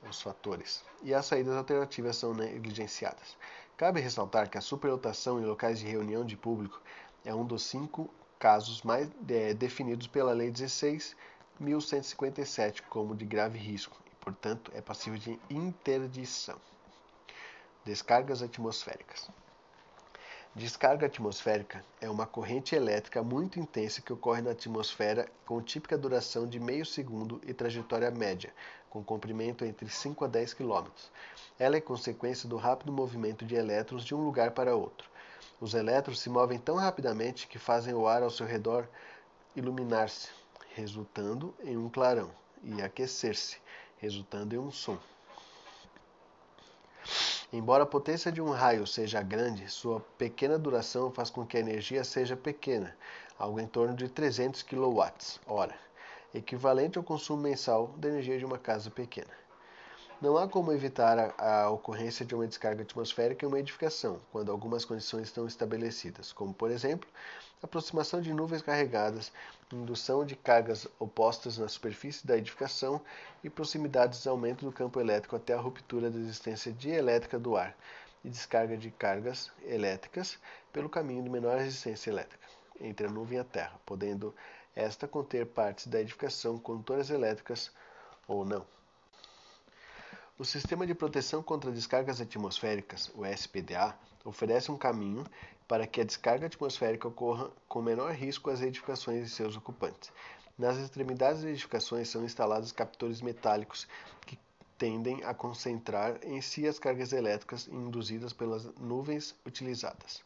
[0.09, 3.37] os fatores, e as saídas alternativas são negligenciadas.
[3.77, 6.81] Cabe ressaltar que a superlotação em locais de reunião de público
[7.24, 13.96] é um dos cinco casos mais é, definidos pela Lei 16.157 como de grave risco
[14.07, 16.61] e, portanto, é passível de interdição.
[17.85, 19.29] Descargas atmosféricas.
[20.57, 26.47] Descarga atmosférica é uma corrente elétrica muito intensa que ocorre na atmosfera com típica duração
[26.47, 28.55] de meio segundo e trajetória média,
[28.88, 30.87] com comprimento entre 5 a 10 km.
[31.59, 35.11] Ela é consequência do rápido movimento de elétrons de um lugar para outro.
[35.61, 38.87] Os elétrons se movem tão rapidamente que fazem o ar ao seu redor
[39.57, 40.29] iluminar-se,
[40.73, 42.31] resultando em um clarão,
[42.62, 43.57] e aquecer-se,
[43.99, 45.01] resultando em um som.
[47.57, 51.61] Embora a potência de um raio seja grande, sua pequena duração faz com que a
[51.61, 52.97] energia seja pequena,
[53.38, 55.73] algo em torno de 300 kWh,
[56.35, 59.31] equivalente ao consumo mensal da energia de uma casa pequena.
[60.21, 64.50] Não há como evitar a, a, ocorrência de uma descarga atmosférica em uma edificação, quando
[64.50, 67.09] algumas condições estão estabelecidas, como, por exemplo,
[67.65, 69.33] aproximação de nuvens carregadas,
[69.73, 73.00] indução de cargas opostas na superfície da edificação
[73.42, 77.75] e proximidades de aumento do campo elétrico até a ruptura da resistência dielétrica do ar
[78.23, 80.38] e descarga de cargas elétricas
[80.73, 82.44] pelo caminho de menor resistência elétrica
[82.79, 84.35] entre a nuvem e a terra, podendo
[84.77, 87.71] esta conter partes da edificação condutores elétricas
[88.29, 88.67] ou não.
[90.37, 95.25] O Sistema de Proteção contra Descargas Atmosféricas, o SPDA, oferece um caminho
[95.67, 100.12] para que a descarga atmosférica ocorra com menor risco às edificações e seus ocupantes.
[100.58, 103.88] Nas extremidades das edificações são instalados captores metálicos
[104.27, 104.38] que
[104.79, 110.23] tendem a concentrar em si as cargas elétricas induzidas pelas nuvens utilizadas.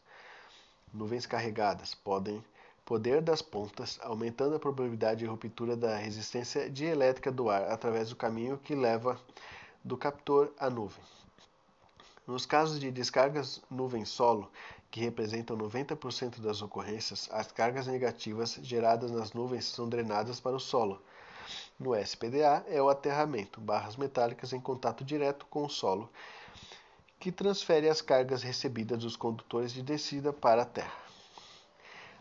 [0.93, 2.43] Nuvens carregadas podem
[2.83, 8.15] poder das pontas, aumentando a probabilidade de ruptura da resistência dielétrica do ar através do
[8.15, 9.19] caminho que leva
[9.83, 11.03] do captor à nuvem.
[12.25, 14.51] Nos casos de descargas nuvem-solo,
[14.91, 20.59] que representam 90% das ocorrências, as cargas negativas geradas nas nuvens são drenadas para o
[20.59, 21.01] solo.
[21.79, 26.09] No SPDA é o aterramento, barras metálicas em contato direto com o solo,
[27.19, 31.09] que transfere as cargas recebidas dos condutores de descida para a terra.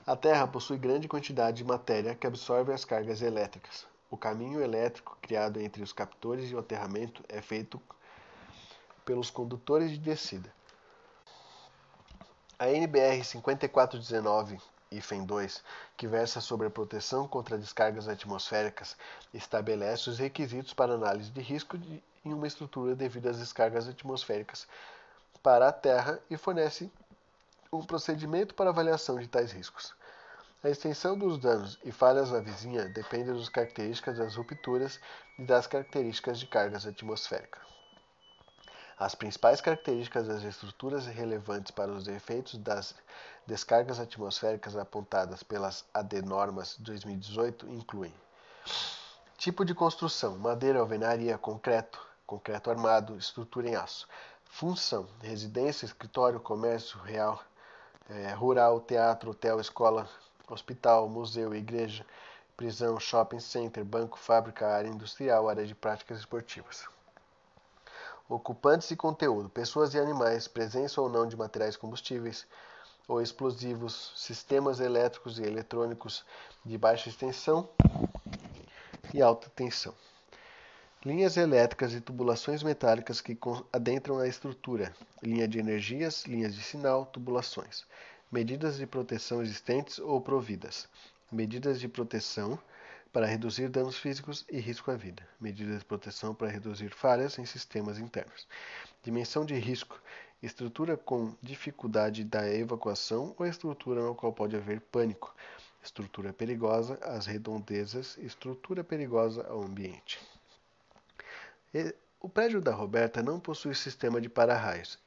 [0.09, 3.87] A Terra possui grande quantidade de matéria que absorve as cargas elétricas.
[4.11, 7.79] O caminho elétrico criado entre os captores e o aterramento é feito
[9.05, 10.51] pelos condutores de descida.
[12.61, 15.63] A NBR 5419 IFEM 2,
[15.97, 18.97] que versa sobre a proteção contra descargas atmosféricas,
[19.33, 24.67] estabelece os requisitos para análise de risco de, em uma estrutura devido às descargas atmosféricas
[25.41, 26.91] para a Terra e fornece
[27.73, 29.95] um procedimento para avaliação de tais riscos.
[30.61, 34.99] A extensão dos danos e falhas na vizinha depende das características das rupturas
[35.39, 37.78] e das características de cargas atmosféricas.
[38.99, 42.95] As principais características das estruturas relevantes para os efeitos das
[43.47, 48.13] descargas atmosféricas apontadas pelas AD normas 2018 incluem
[49.39, 54.09] tipo de construção: madeira, alvenaria, concreto, concreto armado, estrutura em aço.
[54.45, 57.41] Função: residência, escritório, comércio real,
[58.11, 60.09] é, rural, teatro, hotel, escola,
[60.49, 62.05] hospital, museu, igreja,
[62.57, 66.98] prisão, shopping center, banco, fábrica, área industrial, área de práticas esportivas.
[68.29, 72.47] Ocupantes e conteúdo: pessoas e animais, presença ou não de materiais combustíveis
[73.09, 76.27] ou explosivos, sistemas elétricos e eletrônicos
[76.63, 77.67] de baixa extensão
[79.15, 79.95] e alta tensão.
[81.07, 83.39] Linhas elétricas e tubulações metálicas que
[83.73, 87.87] adentram a estrutura, linha de energias, linhas de sinal, tubulações.
[88.31, 90.87] Medidas de proteção existentes ou providas,
[91.33, 92.59] medidas de proteção
[93.13, 97.47] para reduzir danos físicos e risco à vida, medidas de proteção para reduzir falhas em
[97.47, 98.47] sistemas internos,
[99.03, 100.01] dimensão de risco,
[100.43, 105.35] estrutura com dificuldade da evacuação ou estrutura na qual pode haver pânico,
[105.83, 110.21] estrutura perigosa às redondezas, estrutura perigosa ao ambiente.
[111.75, 114.99] E, o prédio da Roberta não possui sistema de para-raios.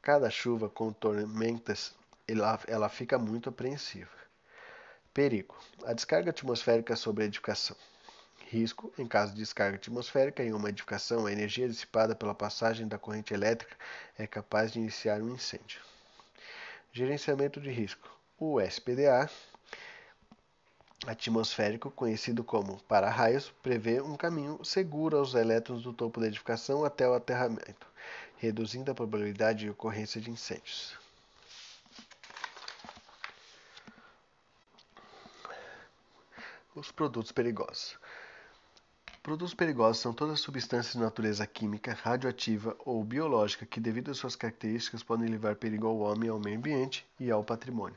[0.00, 1.94] Cada chuva com tormentas
[2.28, 4.23] ela, ela fica muito apreensiva.
[5.14, 5.54] Perigo:
[5.84, 7.76] a descarga atmosférica sobre a edificação.
[8.50, 12.98] Risco: em caso de descarga atmosférica em uma edificação, a energia dissipada pela passagem da
[12.98, 13.76] corrente elétrica
[14.18, 15.80] é capaz de iniciar um incêndio.
[16.92, 18.10] Gerenciamento de risco:
[18.40, 19.30] o SPDA
[21.06, 27.08] atmosférico, conhecido como para-raios, prevê um caminho seguro aos elétrons do topo da edificação até
[27.08, 27.86] o aterramento,
[28.38, 31.03] reduzindo a probabilidade de ocorrência de incêndios.
[36.74, 37.96] Os produtos perigosos.
[39.22, 44.18] Produtos perigosos são todas as substâncias de natureza química, radioativa ou biológica que, devido às
[44.18, 47.96] suas características, podem levar perigo ao homem, ao meio ambiente e ao patrimônio.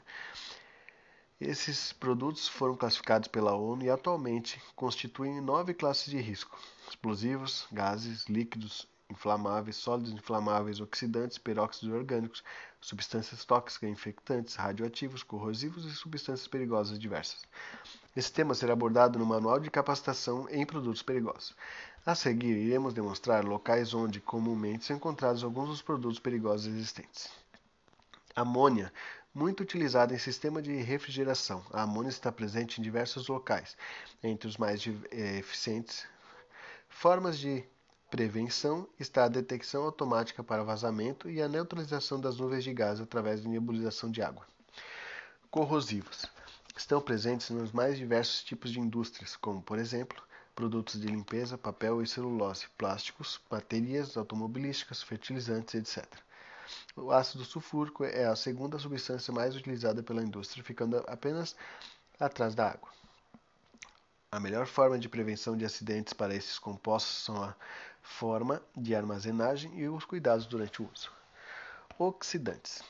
[1.42, 6.56] Esses produtos foram classificados pela ONU e atualmente constituem nove classes de risco:
[6.88, 12.44] explosivos, gases, líquidos, inflamáveis, sólidos inflamáveis, oxidantes, peróxidos orgânicos,
[12.82, 17.44] substâncias tóxicas, infectantes, radioativos, corrosivos e substâncias perigosas diversas.
[18.16, 21.56] Esse tema será abordado no Manual de Capacitação em Produtos Perigosos.
[22.06, 27.30] A seguir, iremos demonstrar locais onde comumente são encontrados alguns dos produtos perigosos existentes.
[28.36, 28.94] Amônia,
[29.34, 31.64] muito utilizada em sistema de refrigeração.
[31.72, 33.78] A amônia está presente em diversos locais,
[34.24, 34.82] entre os mais
[35.12, 36.08] eh, eficientes
[36.90, 37.64] formas de
[38.18, 43.44] prevenção está a detecção automática para vazamento e a neutralização das nuvens de gás através
[43.44, 44.44] de nebulização de água.
[45.52, 46.26] Corrosivos
[46.76, 50.20] estão presentes nos mais diversos tipos de indústrias, como, por exemplo,
[50.56, 56.04] produtos de limpeza, papel e celulose, plásticos, baterias automobilísticas, fertilizantes, etc.
[56.96, 61.56] O ácido sulfúrico é a segunda substância mais utilizada pela indústria, ficando apenas
[62.20, 62.90] atrás da água.
[64.30, 67.56] A melhor forma de prevenção de acidentes para esses compostos são a
[68.08, 71.12] forma de armazenagem e os cuidados durante o uso.
[72.00, 72.82] Oxidantes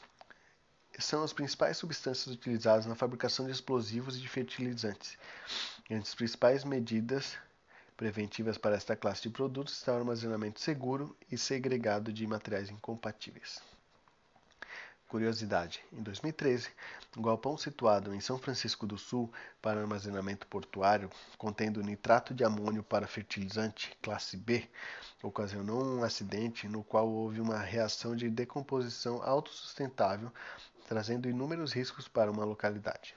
[1.00, 5.18] são as principais substâncias utilizadas na fabricação de explosivos e de fertilizantes.
[5.90, 7.38] Entre as principais medidas
[7.96, 13.62] preventivas para esta classe de produtos estão o armazenamento seguro e segregado de materiais incompatíveis.
[15.08, 16.70] Curiosidade: em 2013,
[17.18, 19.32] um galpão situado em São Francisco do Sul
[19.62, 24.68] para armazenamento portuário, contendo nitrato de amônio para fertilizante, classe B,
[25.24, 30.30] ocasionou um acidente no qual houve uma reação de decomposição autossustentável,
[30.90, 33.16] trazendo inúmeros riscos para uma localidade.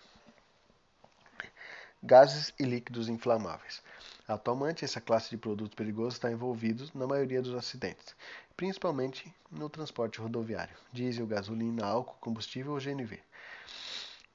[2.00, 3.82] Gases e líquidos inflamáveis.
[4.28, 8.14] Atualmente, essa classe de produtos perigosos está envolvida na maioria dos acidentes,
[8.60, 13.18] principalmente no transporte rodoviário, diesel, gasolina, álcool, combustível ou GNV,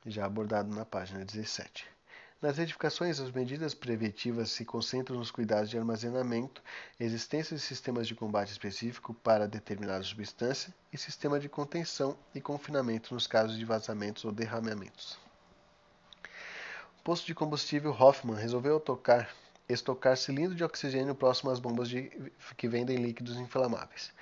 [0.07, 1.85] já abordado na página 17.
[2.41, 6.63] Nas edificações, as medidas preventivas se concentram nos cuidados de armazenamento,
[6.99, 13.13] existência de sistemas de combate específico para determinada substância e sistema de contenção e confinamento
[13.13, 15.19] nos casos de vazamentos ou derramamentos.
[16.97, 19.29] O posto de combustível Hoffman resolveu tocar
[19.67, 22.11] estocar cilindro de oxigênio próximo às bombas de,
[22.55, 24.13] que vendem líquidos inflamáveis.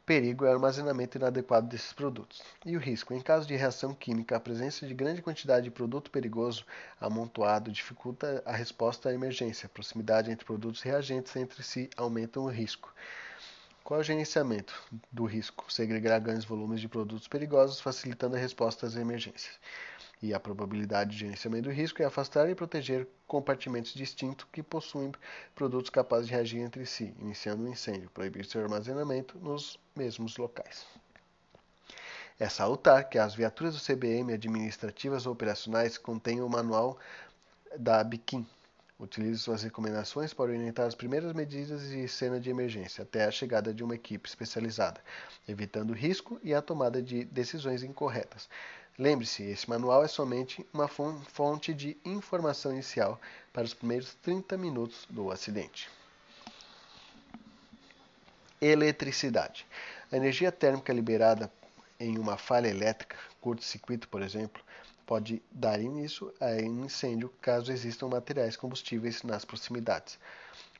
[0.00, 2.40] O perigo é o armazenamento inadequado desses produtos.
[2.64, 3.12] E o risco?
[3.12, 6.64] Em caso de reação química, a presença de grande quantidade de produto perigoso
[7.00, 9.66] amontoado dificulta a resposta à emergência.
[9.66, 12.94] A proximidade entre produtos reagentes entre si aumentam o risco.
[13.82, 14.80] Qual é o gerenciamento
[15.10, 15.72] do risco?
[15.72, 19.58] Segregar grandes volumes de produtos perigosos, facilitando a resposta às emergências
[20.22, 25.12] e a probabilidade de gerenciamento do risco é afastar e proteger compartimentos distintos que possuem
[25.54, 30.86] produtos capazes de reagir entre si, iniciando um incêndio, proibir seu armazenamento nos mesmos locais.
[32.38, 36.98] É salutar que as viaturas do CBM administrativas ou operacionais contenham o manual
[37.78, 38.46] da BIQIM.
[38.98, 43.72] Utilize suas recomendações para orientar as primeiras medidas de cena de emergência até a chegada
[43.72, 45.02] de uma equipe especializada,
[45.46, 48.48] evitando risco e a tomada de decisões incorretas.
[48.98, 53.20] Lembre-se, esse manual é somente uma fonte de informação inicial
[53.52, 55.90] para os primeiros 30 minutos do acidente.
[58.58, 59.66] Eletricidade.
[60.10, 61.52] A energia térmica liberada
[62.00, 64.62] em uma falha elétrica, curto-circuito, por exemplo,
[65.04, 70.18] pode dar início a um incêndio caso existam materiais combustíveis nas proximidades.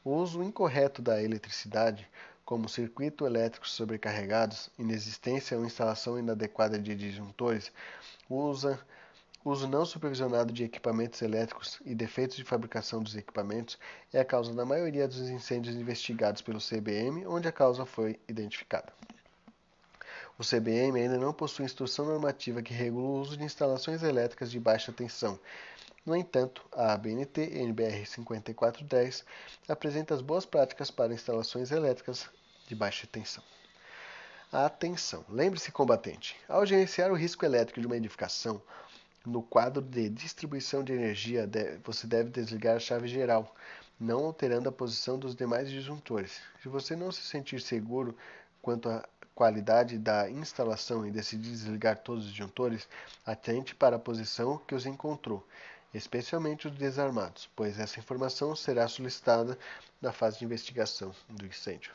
[0.03, 2.09] O uso incorreto da eletricidade
[2.47, 7.73] como circuitos elétricos sobrecarregados, inexistência ou instalação inadequada de disjuntores,
[8.31, 8.79] usa,
[9.45, 13.77] uso não supervisionado de equipamentos elétricos e defeitos de fabricação dos equipamentos
[14.13, 18.93] é a causa da maioria dos incêndios investigados pelo CBM, onde a causa foi identificada.
[20.39, 24.61] O CBM ainda não possui instrução normativa que regula o uso de instalações elétricas de
[24.61, 25.39] baixa tensão
[26.07, 29.25] no entanto, a ABNT NBR 5410
[29.69, 32.31] apresenta as boas práticas para instalações elétricas
[32.69, 33.43] de baixa tensão.
[34.53, 35.25] Atenção!
[35.29, 38.63] Lembre-se, combatente, ao gerenciar o risco elétrico de uma edificação,
[39.25, 41.51] no quadro de distribuição de energia,
[41.83, 43.53] você deve desligar a chave geral,
[43.99, 46.41] não alterando a posição dos demais disjuntores.
[46.63, 48.17] Se você não se sentir seguro
[48.63, 49.05] quanto à
[49.37, 52.89] qualidade da instalação e decidir desligar todos os disjuntores,
[53.25, 55.47] atente para a posição que os encontrou
[55.97, 59.59] especialmente os desarmados, pois essa informação será solicitada
[60.01, 61.93] na fase de investigação do incêndio.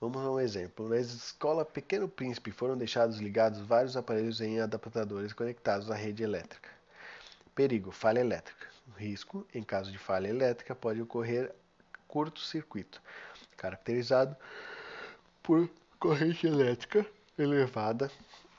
[0.00, 0.88] Vamos a um exemplo.
[0.88, 6.68] Na escola Pequeno Príncipe foram deixados ligados vários aparelhos em adaptadores conectados à rede elétrica.
[7.54, 8.66] Perigo: falha elétrica.
[8.88, 11.54] O risco, em caso de falha elétrica, pode ocorrer
[12.06, 13.00] curto-circuito,
[13.56, 14.36] caracterizado
[15.44, 15.68] por
[16.00, 17.06] corrente elétrica
[17.38, 18.10] elevada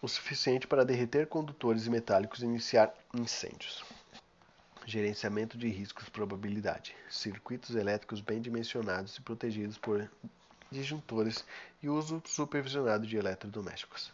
[0.03, 3.83] o suficiente para derreter condutores metálicos e iniciar incêndios.
[4.85, 6.95] Gerenciamento de riscos probabilidade.
[7.09, 10.07] Circuitos elétricos bem dimensionados e protegidos por
[10.71, 11.43] disjuntores
[11.81, 14.13] e uso supervisionado de eletrodomésticos.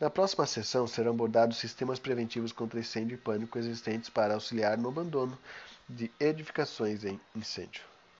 [0.00, 4.88] Na próxima sessão serão abordados sistemas preventivos contra incêndio e pânico existentes para auxiliar no
[4.88, 5.38] abandono
[5.86, 7.82] de edificações em incêndio.